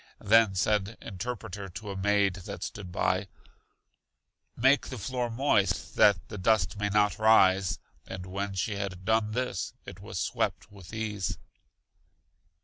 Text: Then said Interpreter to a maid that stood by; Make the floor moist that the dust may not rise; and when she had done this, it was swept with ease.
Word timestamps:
Then 0.23 0.55
said 0.55 0.97
Interpreter 0.99 1.69
to 1.69 1.91
a 1.91 1.95
maid 1.95 2.33
that 2.47 2.63
stood 2.63 2.91
by; 2.91 3.27
Make 4.55 4.87
the 4.87 4.97
floor 4.97 5.29
moist 5.29 5.95
that 5.95 6.27
the 6.27 6.39
dust 6.39 6.79
may 6.79 6.89
not 6.89 7.19
rise; 7.19 7.77
and 8.07 8.25
when 8.25 8.55
she 8.55 8.77
had 8.77 9.05
done 9.05 9.33
this, 9.33 9.73
it 9.85 9.99
was 9.99 10.17
swept 10.19 10.71
with 10.71 10.91
ease. 10.91 11.37